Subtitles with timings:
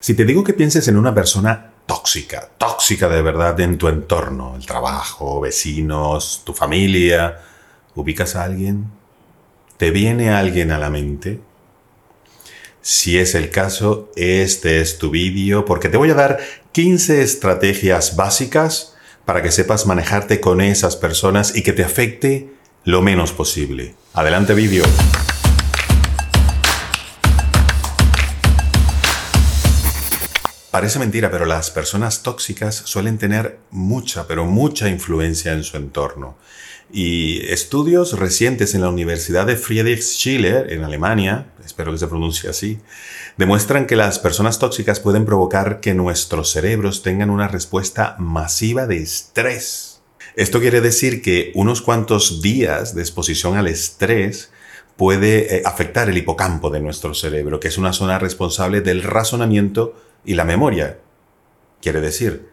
[0.00, 4.54] Si te digo que pienses en una persona tóxica, tóxica de verdad en tu entorno,
[4.54, 7.40] el trabajo, vecinos, tu familia,
[7.96, 8.92] ¿ubicas a alguien?
[9.76, 11.40] ¿Te viene alguien a la mente?
[12.80, 16.38] Si es el caso, este es tu vídeo porque te voy a dar
[16.70, 18.94] 15 estrategias básicas
[19.24, 22.54] para que sepas manejarte con esas personas y que te afecte
[22.84, 23.96] lo menos posible.
[24.14, 24.84] Adelante vídeo.
[30.78, 36.38] Parece mentira, pero las personas tóxicas suelen tener mucha, pero mucha influencia en su entorno.
[36.92, 42.48] Y estudios recientes en la Universidad de Friedrich Schiller, en Alemania, espero que se pronuncie
[42.48, 42.78] así,
[43.36, 48.98] demuestran que las personas tóxicas pueden provocar que nuestros cerebros tengan una respuesta masiva de
[48.98, 50.00] estrés.
[50.36, 54.52] Esto quiere decir que unos cuantos días de exposición al estrés
[54.96, 59.96] puede eh, afectar el hipocampo de nuestro cerebro, que es una zona responsable del razonamiento
[60.28, 60.98] y la memoria.
[61.80, 62.50] Quiere decir,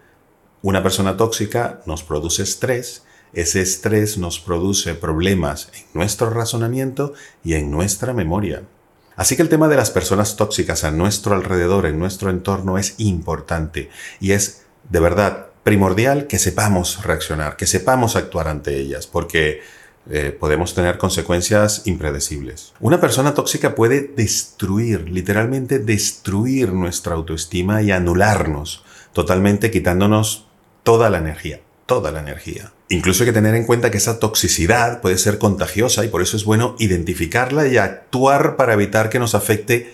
[0.61, 7.55] una persona tóxica nos produce estrés, ese estrés nos produce problemas en nuestro razonamiento y
[7.55, 8.63] en nuestra memoria.
[9.17, 12.95] Así que el tema de las personas tóxicas a nuestro alrededor, en nuestro entorno, es
[12.98, 13.89] importante
[14.21, 19.60] y es de verdad primordial que sepamos reaccionar, que sepamos actuar ante ellas, porque
[20.09, 22.73] eh, podemos tener consecuencias impredecibles.
[22.79, 28.83] Una persona tóxica puede destruir, literalmente destruir nuestra autoestima y anularnos,
[29.13, 30.48] totalmente quitándonos
[30.83, 32.71] toda la energía, toda la energía.
[32.89, 36.37] Incluso hay que tener en cuenta que esa toxicidad puede ser contagiosa y por eso
[36.37, 39.91] es bueno identificarla y actuar para evitar que nos afecte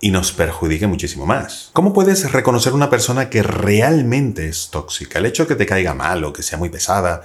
[0.00, 1.70] y nos perjudique muchísimo más.
[1.72, 5.20] ¿Cómo puedes reconocer una persona que realmente es tóxica?
[5.20, 7.22] El hecho de que te caiga mal o que sea muy pesada,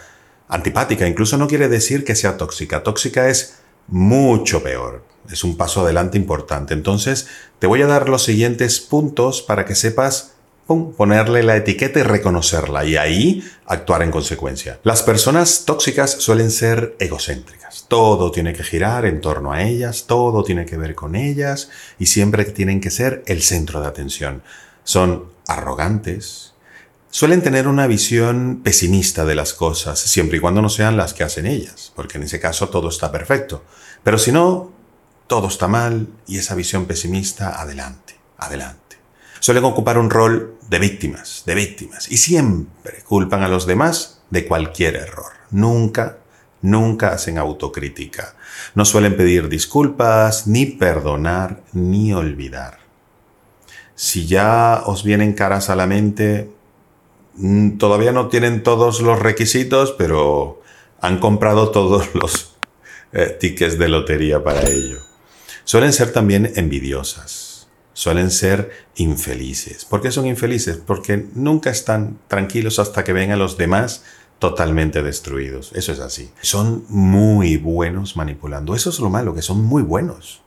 [0.50, 1.08] antipática.
[1.08, 2.83] Incluso no quiere decir que sea tóxica.
[2.83, 5.06] Tóxica es mucho peor.
[5.31, 6.73] Es un paso adelante importante.
[6.73, 7.28] Entonces,
[7.59, 10.33] te voy a dar los siguientes puntos para que sepas
[10.95, 14.80] ponerle la etiqueta y reconocerla y ahí actuar en consecuencia.
[14.83, 17.85] Las personas tóxicas suelen ser egocéntricas.
[17.88, 22.06] Todo tiene que girar en torno a ellas, todo tiene que ver con ellas y
[22.06, 24.44] siempre tienen que ser el centro de atención.
[24.84, 26.53] Son arrogantes,
[27.12, 31.24] suelen tener una visión pesimista de las cosas, siempre y cuando no sean las que
[31.24, 33.64] hacen ellas, porque en ese caso todo está perfecto.
[34.03, 34.72] Pero si no,
[35.28, 38.98] todo está mal y esa visión pesimista, adelante, adelante.
[39.40, 44.46] Suelen ocupar un rol de víctimas, de víctimas, y siempre culpan a los demás de
[44.46, 45.31] cualquier error.
[45.50, 46.18] Nunca,
[46.62, 48.36] nunca hacen autocrítica.
[48.75, 52.80] No suelen pedir disculpas, ni perdonar, ni olvidar.
[53.96, 56.50] Si ya os vienen caras a la mente,
[57.77, 60.61] todavía no tienen todos los requisitos, pero
[61.01, 62.55] han comprado todos los
[63.13, 65.00] eh, tickets de lotería para ello.
[65.63, 69.85] Suelen ser también envidiosas, suelen ser infelices.
[69.85, 70.77] ¿Por qué son infelices?
[70.77, 74.03] Porque nunca están tranquilos hasta que ven a los demás
[74.39, 75.71] totalmente destruidos.
[75.75, 76.31] Eso es así.
[76.41, 78.73] Son muy buenos manipulando.
[78.73, 80.41] Eso es lo malo, que son muy buenos.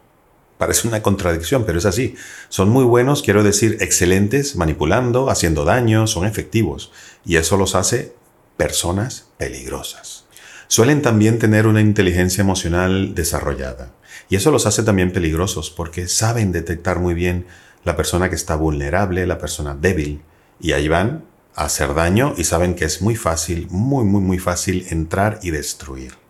[0.62, 2.14] Parece una contradicción, pero es así.
[2.48, 6.92] Son muy buenos, quiero decir, excelentes, manipulando, haciendo daño, son efectivos.
[7.24, 8.14] Y eso los hace
[8.56, 10.24] personas peligrosas.
[10.68, 13.92] Suelen también tener una inteligencia emocional desarrollada.
[14.28, 17.46] Y eso los hace también peligrosos porque saben detectar muy bien
[17.82, 20.22] la persona que está vulnerable, la persona débil.
[20.60, 21.24] Y ahí van
[21.56, 25.50] a hacer daño y saben que es muy fácil, muy, muy, muy fácil entrar y
[25.50, 26.21] destruir.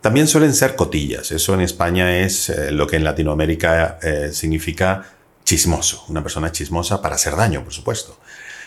[0.00, 1.30] También suelen ser cotillas.
[1.30, 5.04] Eso en España es eh, lo que en Latinoamérica eh, significa
[5.44, 6.04] chismoso.
[6.08, 8.18] Una persona chismosa para hacer daño, por supuesto.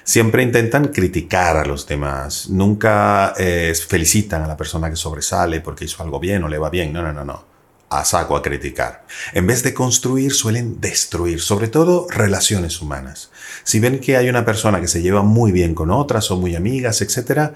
[0.03, 2.49] Siempre intentan criticar a los demás.
[2.49, 6.69] Nunca eh, felicitan a la persona que sobresale porque hizo algo bien o le va
[6.69, 6.94] bien.
[6.94, 7.45] No, no, no, no.
[7.89, 9.05] A saco a criticar.
[9.33, 13.31] En vez de construir, suelen destruir, sobre todo relaciones humanas.
[13.63, 16.55] Si ven que hay una persona que se lleva muy bien con otras o muy
[16.55, 17.53] amigas, etcétera,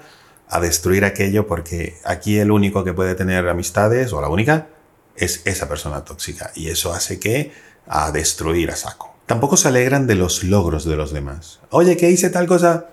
[0.48, 4.68] a destruir aquello porque aquí el único que puede tener amistades o la única
[5.16, 7.52] es esa persona tóxica y eso hace que
[7.86, 9.17] a destruir a saco.
[9.28, 11.60] Tampoco se alegran de los logros de los demás.
[11.68, 12.86] Oye, ¿qué hice tal cosa?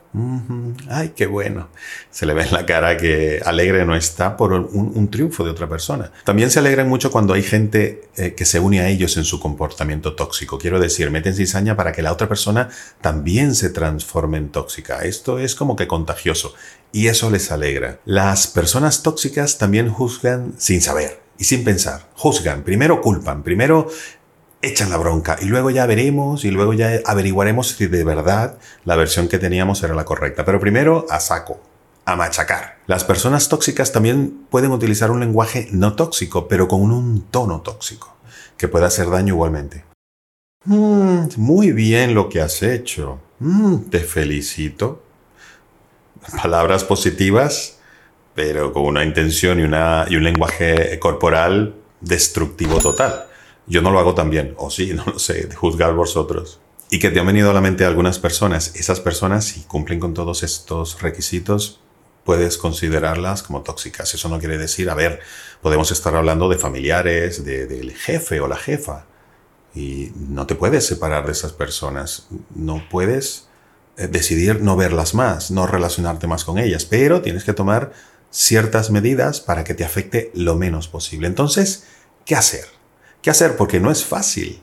[0.90, 1.70] Ay, qué bueno.
[2.12, 5.70] Se le ve en la cara que alegre no está por un, triunfo de otra
[5.70, 6.12] persona.
[6.26, 9.40] También se alegran mucho cuando hay gente eh, que se une a ellos en su
[9.40, 10.58] comportamiento tóxico.
[10.58, 12.68] Quiero decir, meten cizaña para que la otra persona
[13.00, 15.06] también se transforme en tóxica.
[15.06, 16.54] Esto es como que contagioso
[16.92, 18.00] y eso les alegra.
[18.04, 22.10] Las personas tóxicas también juzgan sin saber y sin pensar.
[22.16, 23.88] Juzgan, primero culpan, primero
[24.66, 28.96] echan la bronca y luego ya veremos y luego ya averiguaremos si de verdad la
[28.96, 30.44] versión que teníamos era la correcta.
[30.46, 31.60] Pero primero a saco,
[32.06, 32.78] a machacar.
[32.88, 38.16] Las personas tóxicas también pueden utilizar un lenguaje no tóxico, pero con un tono tóxico,
[38.58, 39.86] que puede hacer daño igualmente.
[40.66, 43.20] "Mm, muy bien lo que has hecho.
[43.40, 45.04] Mm, te felicito.
[46.42, 47.80] Palabras positivas,
[48.34, 53.28] pero con una intención y, una, y un lenguaje corporal destructivo total.
[53.68, 56.60] Yo no lo hago tan bien, o sí, no lo sé, juzgar vosotros.
[56.90, 58.76] Y que te han venido a la mente algunas personas.
[58.76, 61.80] Esas personas, si cumplen con todos estos requisitos,
[62.24, 64.14] puedes considerarlas como tóxicas.
[64.14, 65.20] Eso no quiere decir, a ver,
[65.62, 69.06] podemos estar hablando de familiares, de- del jefe o la jefa.
[69.74, 72.28] Y no te puedes separar de esas personas.
[72.56, 73.48] No puedes
[73.98, 77.94] eh, decidir no verlas más, no relacionarte más con ellas, pero tienes que tomar
[78.30, 81.28] ciertas medidas para que te afecte lo menos posible.
[81.28, 81.86] Entonces,
[82.26, 82.66] ¿qué hacer?
[83.26, 83.58] ¿Qué hacer?
[83.58, 84.62] Porque no es fácil.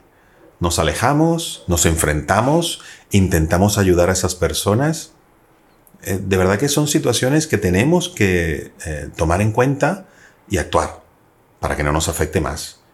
[0.61, 2.81] Nos alejamos, nos enfrentamos,
[3.11, 5.15] intentamos ayudar a esas personas.
[6.05, 10.07] Eh, de verdad que son situaciones que tenemos que eh, tomar en cuenta
[10.49, 11.03] y actuar
[11.59, 12.85] para que no nos afecte más.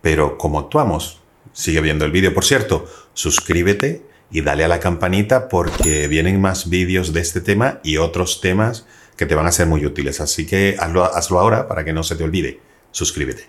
[0.00, 1.20] Pero como actuamos,
[1.52, 2.32] sigue viendo el vídeo.
[2.32, 7.80] Por cierto, suscríbete y dale a la campanita porque vienen más vídeos de este tema
[7.84, 8.86] y otros temas
[9.18, 10.22] que te van a ser muy útiles.
[10.22, 12.62] Así que hazlo, hazlo ahora para que no se te olvide.
[12.92, 13.46] Suscríbete.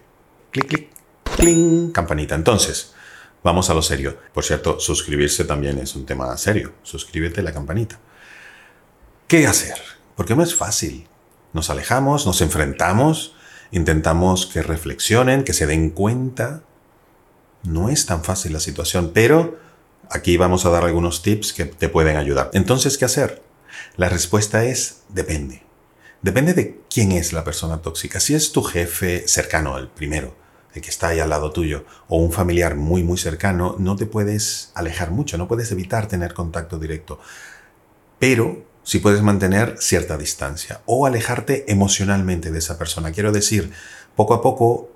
[0.51, 0.98] Clic, clic,
[1.39, 2.35] cling, campanita.
[2.35, 2.93] Entonces,
[3.43, 4.17] vamos a lo serio.
[4.33, 6.73] Por cierto, suscribirse también es un tema serio.
[6.83, 7.99] Suscríbete a la campanita.
[9.27, 9.77] ¿Qué hacer?
[10.15, 11.07] Porque no es fácil.
[11.53, 13.35] Nos alejamos, nos enfrentamos,
[13.71, 16.63] intentamos que reflexionen, que se den cuenta.
[17.63, 19.57] No es tan fácil la situación, pero
[20.09, 22.51] aquí vamos a dar algunos tips que te pueden ayudar.
[22.53, 23.41] Entonces, ¿qué hacer?
[23.95, 25.63] La respuesta es depende.
[26.21, 28.19] Depende de quién es la persona tóxica.
[28.19, 30.35] Si es tu jefe cercano, el primero,
[30.73, 34.05] el que está ahí al lado tuyo, o un familiar muy, muy cercano, no te
[34.05, 37.19] puedes alejar mucho, no puedes evitar tener contacto directo.
[38.19, 43.11] Pero sí puedes mantener cierta distancia o alejarte emocionalmente de esa persona.
[43.11, 43.71] Quiero decir,
[44.15, 44.89] poco a poco,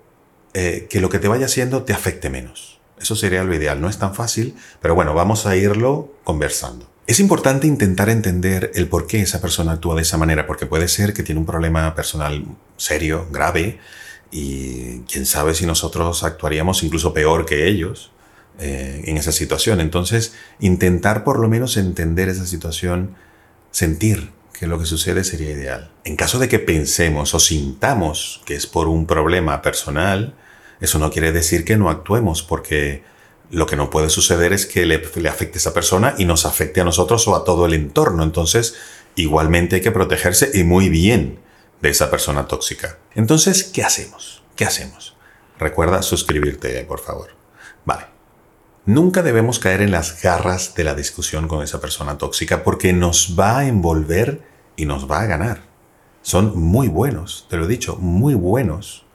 [0.54, 2.80] eh, que lo que te vaya haciendo te afecte menos.
[3.00, 3.82] Eso sería lo ideal.
[3.82, 6.90] No es tan fácil, pero bueno, vamos a irlo conversando.
[7.06, 10.88] Es importante intentar entender el por qué esa persona actúa de esa manera, porque puede
[10.88, 12.46] ser que tiene un problema personal
[12.78, 13.80] serio, grave,
[14.36, 18.12] y quién sabe si nosotros actuaríamos incluso peor que ellos
[18.58, 19.80] eh, en esa situación.
[19.80, 23.16] Entonces, intentar por lo menos entender esa situación,
[23.70, 25.92] sentir que lo que sucede sería ideal.
[26.04, 30.34] En caso de que pensemos o sintamos que es por un problema personal,
[30.82, 33.04] eso no quiere decir que no actuemos, porque
[33.52, 36.48] lo que no puede suceder es que le, le afecte a esa persona y nos
[36.48, 38.24] afecte a nosotros o a todo el entorno.
[38.24, 38.74] Entonces,
[39.16, 41.38] igualmente hay que protegerse y muy bien
[41.84, 42.98] de esa persona tóxica.
[43.14, 44.42] Entonces, ¿qué hacemos?
[44.56, 45.18] ¿Qué hacemos?
[45.60, 47.36] Recuerda suscribirte, por favor.
[47.84, 48.06] Vale.
[48.86, 53.38] Nunca debemos caer en las garras de la discusión con esa persona tóxica porque nos
[53.38, 54.42] va a envolver
[54.78, 55.64] y nos va a ganar.
[56.22, 59.06] Son muy buenos, te lo he dicho, muy buenos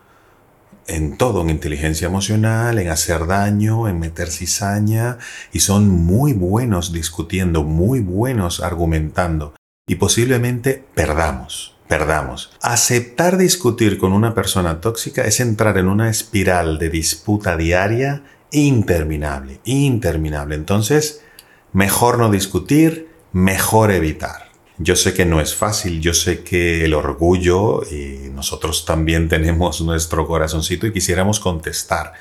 [0.86, 5.16] en todo, en inteligencia emocional, en hacer daño, en meter cizaña,
[5.52, 9.54] y son muy buenos discutiendo, muy buenos argumentando,
[9.86, 12.52] y posiblemente perdamos, perdamos.
[12.62, 19.60] Aceptar discutir con una persona tóxica es entrar en una espiral de disputa diaria interminable,
[19.64, 20.54] interminable.
[20.54, 21.22] Entonces,
[21.72, 24.48] mejor no discutir, mejor evitar.
[24.78, 29.80] Yo sé que no es fácil, yo sé que el orgullo y nosotros también tenemos
[29.80, 32.12] nuestro corazoncito y quisiéramos contestar,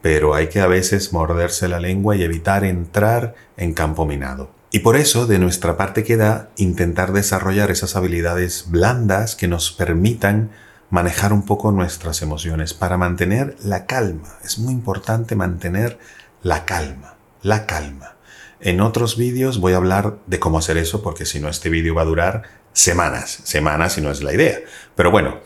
[0.00, 4.50] pero hay que a veces morderse la lengua y evitar entrar en campo minado.
[4.74, 10.50] Y por eso de nuestra parte queda intentar desarrollar esas habilidades blandas que nos permitan
[10.90, 14.36] manejar un poco nuestras emociones para mantener la calma.
[14.42, 16.00] Es muy importante mantener
[16.42, 18.16] la calma, la calma.
[18.58, 21.94] En otros vídeos voy a hablar de cómo hacer eso porque si no este vídeo
[21.94, 24.58] va a durar semanas, semanas y no es la idea.
[24.96, 25.38] Pero bueno,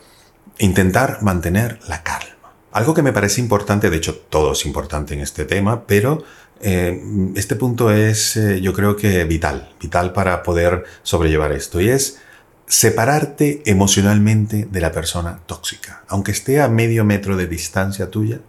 [0.57, 2.55] intentar mantener la calma.
[2.71, 6.23] Algo que me parece importante, de hecho todo es importante en este tema, pero
[6.61, 7.01] eh,
[7.35, 12.19] este punto es eh, yo creo que vital, vital para poder sobrellevar esto y es
[12.65, 16.03] separarte emocionalmente de la persona tóxica.
[16.07, 18.41] Aunque esté a medio metro de distancia tuya,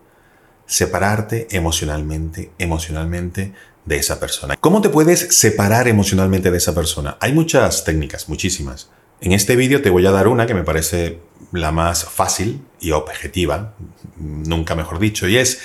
[0.66, 4.56] separarte emocionalmente, emocionalmente de esa persona.
[4.56, 7.16] ¿Cómo te puedes separar emocionalmente de esa persona?
[7.20, 8.90] Hay muchas técnicas, muchísimas.
[9.20, 11.18] En este vídeo te voy a dar una que me parece
[11.52, 13.74] la más fácil y objetiva,
[14.16, 15.60] nunca mejor dicho, y es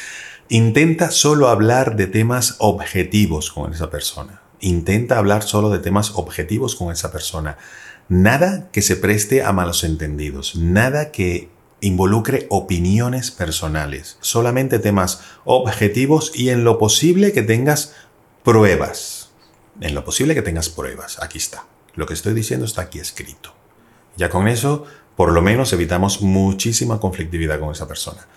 [0.50, 4.42] intenta solo hablar de temas objetivos con esa persona.
[4.60, 7.58] Intenta hablar solo de temas objetivos con esa persona.
[8.08, 11.50] Nada que se preste a malos entendidos, nada que
[11.82, 17.94] involucre opiniones personales, solamente temas objetivos y en lo posible que tengas
[18.44, 19.32] pruebas.
[19.82, 21.22] En lo posible que tengas pruebas.
[21.22, 21.66] Aquí está.
[21.96, 23.54] Lo que estoy diciendo está aquí escrito.
[24.16, 24.86] Ya con eso,
[25.16, 28.28] por lo menos evitamos muchísima conflictividad con esa persona.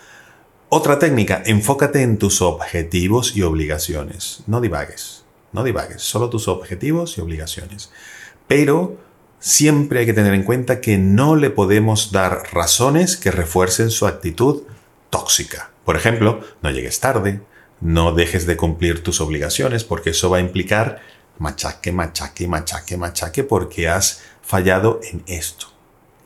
[0.71, 4.43] Otra técnica, enfócate en tus objetivos y obligaciones.
[4.47, 7.91] No divagues, no divagues, solo tus objetivos y obligaciones.
[8.47, 8.99] Pero
[9.39, 14.07] siempre hay que tener en cuenta que no le podemos dar razones que refuercen su
[14.07, 14.65] actitud
[15.09, 15.71] tóxica.
[15.87, 17.41] Por ejemplo, no llegues tarde,
[17.81, 21.01] no dejes de cumplir tus obligaciones porque eso va a implicar
[21.39, 25.69] machaque, machaque, machaque, machaque porque has fallado en esto,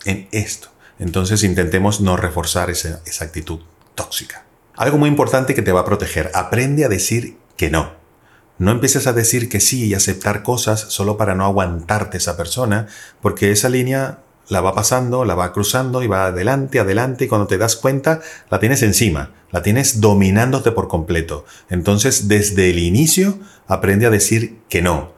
[0.05, 0.71] en esto.
[0.99, 3.61] Entonces intentemos no reforzar esa, esa actitud
[3.95, 4.45] tóxica.
[4.77, 7.93] Algo muy importante que te va a proteger, aprende a decir que no.
[8.59, 12.87] No empieces a decir que sí y aceptar cosas solo para no aguantarte esa persona,
[13.21, 17.47] porque esa línea la va pasando, la va cruzando y va adelante, adelante, y cuando
[17.47, 18.21] te das cuenta,
[18.51, 21.45] la tienes encima, la tienes dominándote por completo.
[21.71, 25.13] Entonces, desde el inicio, aprende a decir que no,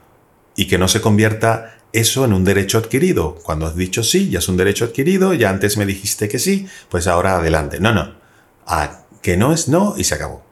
[0.57, 3.37] y que no se convierta eso en un derecho adquirido.
[3.43, 6.67] Cuando has dicho sí, ya es un derecho adquirido, ya antes me dijiste que sí,
[6.89, 7.79] pues ahora adelante.
[7.81, 8.24] No, no
[8.67, 10.43] a que no es no y se acabó.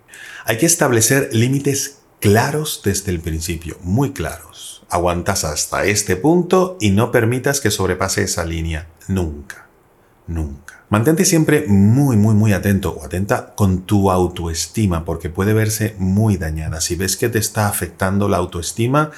[0.45, 4.85] Hay que establecer límites claros desde el principio, muy claros.
[4.88, 8.88] Aguantas hasta este punto y no permitas que sobrepase esa línea.
[9.09, 9.66] Nunca.
[10.26, 10.85] Nunca.
[10.88, 16.37] Mantente siempre muy, muy, muy atento o atenta con tu autoestima porque puede verse muy
[16.37, 16.81] dañada.
[16.83, 19.11] Si ves que te está afectando la autoestima,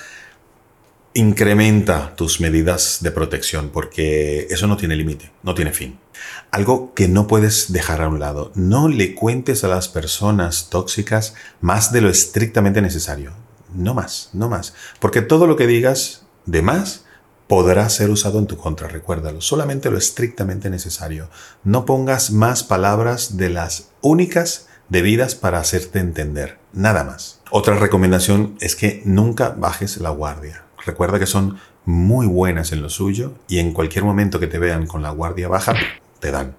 [1.15, 5.99] incrementa tus medidas de protección porque eso no tiene límite, no tiene fin.
[6.51, 11.35] Algo que no puedes dejar a un lado, no le cuentes a las personas tóxicas
[11.61, 13.33] más de lo estrictamente necesario.
[13.73, 14.75] No más, no más.
[15.01, 17.05] Porque todo lo que digas de más
[17.47, 19.41] podrá ser usado en tu contra, recuérdalo.
[19.41, 21.29] Solamente lo estrictamente necesario.
[21.63, 26.59] No pongas más palabras de las únicas debidas para hacerte entender.
[26.73, 27.41] Nada más.
[27.51, 30.64] Otra recomendación es que nunca bajes la guardia.
[30.87, 34.87] Recuerda que son muy buenas en lo suyo y en cualquier momento que te vean
[34.87, 35.75] con la guardia baja,
[36.21, 36.57] te dan.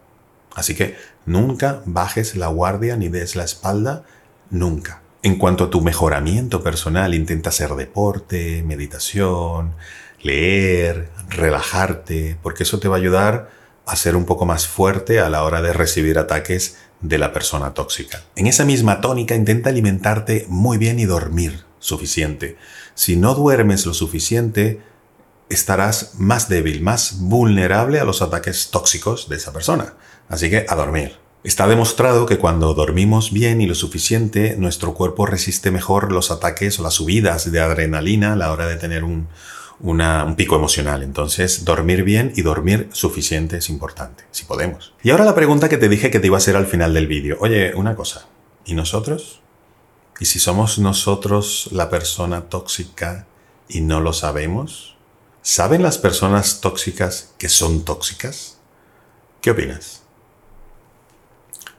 [0.56, 4.04] Así que nunca bajes la guardia ni des la espalda,
[4.50, 5.02] nunca.
[5.22, 9.74] En cuanto a tu mejoramiento personal, intenta hacer deporte, meditación,
[10.22, 13.50] leer, relajarte, porque eso te va a ayudar
[13.86, 17.74] a ser un poco más fuerte a la hora de recibir ataques de la persona
[17.74, 18.24] tóxica.
[18.36, 22.58] En esa misma tónica intenta alimentarte muy bien y dormir suficiente.
[22.94, 24.82] Si no duermes lo suficiente,
[25.50, 29.94] estarás más débil, más vulnerable a los ataques tóxicos de esa persona.
[30.28, 31.18] Así que a dormir.
[31.44, 36.80] Está demostrado que cuando dormimos bien y lo suficiente, nuestro cuerpo resiste mejor los ataques
[36.80, 39.28] o las subidas de adrenalina a la hora de tener un,
[39.80, 41.04] un pico emocional.
[41.04, 44.96] Entonces, dormir bien y dormir suficiente es importante, si podemos.
[45.04, 47.06] Y ahora la pregunta que te dije que te iba a hacer al final del
[47.06, 47.38] vídeo.
[47.40, 48.26] Oye, una cosa.
[48.66, 49.44] ¿Y nosotros?
[50.20, 53.28] ¿Y si somos nosotros la persona tóxica
[53.68, 54.96] y no lo sabemos?
[55.42, 58.58] ¿Saben las personas tóxicas que son tóxicas?
[59.42, 60.04] ¿Qué opinas?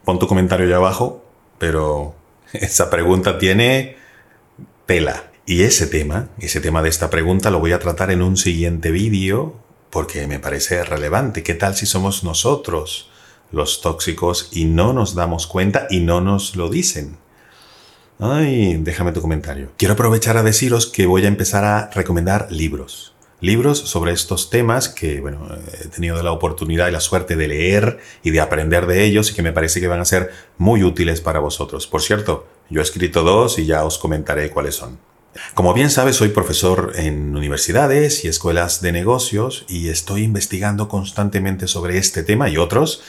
[0.05, 1.25] Pon tu comentario allá abajo,
[1.57, 2.15] pero
[2.53, 3.97] esa pregunta tiene
[4.85, 5.31] tela.
[5.47, 8.91] Y ese tema, ese tema de esta pregunta lo voy a tratar en un siguiente
[8.91, 9.55] vídeo
[9.89, 11.41] porque me parece relevante.
[11.41, 13.09] ¿Qué tal si somos nosotros
[13.51, 17.17] los tóxicos y no nos damos cuenta y no nos lo dicen?
[18.19, 19.69] Ay, déjame tu comentario.
[19.77, 23.13] Quiero aprovechar a deciros que voy a empezar a recomendar libros.
[23.41, 25.47] Libros sobre estos temas que, bueno,
[25.79, 29.35] he tenido la oportunidad y la suerte de leer y de aprender de ellos y
[29.35, 31.85] que me parece que van a ser muy útiles para vosotros.
[31.85, 34.97] Por cierto, yo he escrito dos y ya os comentaré cuáles son.
[35.53, 41.67] Como bien sabes, soy profesor en universidades y escuelas de negocios y estoy investigando constantemente
[41.67, 43.03] sobre este tema y otros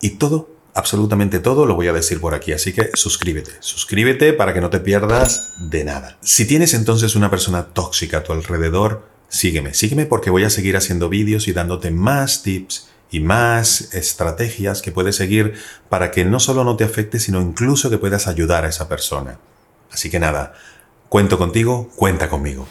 [0.00, 4.52] y todo absolutamente todo lo voy a decir por aquí, así que suscríbete, suscríbete para
[4.52, 6.18] que no te pierdas de nada.
[6.20, 10.76] Si tienes entonces una persona tóxica a tu alrededor, sígueme, sígueme porque voy a seguir
[10.76, 15.54] haciendo vídeos y dándote más tips y más estrategias que puedes seguir
[15.88, 19.38] para que no solo no te afecte, sino incluso que puedas ayudar a esa persona.
[19.92, 20.54] Así que nada,
[21.08, 22.66] cuento contigo, cuenta conmigo.